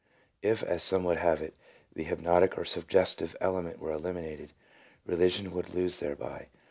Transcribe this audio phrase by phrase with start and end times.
[0.41, 1.53] If, as some would have it,
[1.93, 4.51] the hypnotic or suggestive element were eliminated,
[5.05, 6.47] religion would lose thereby.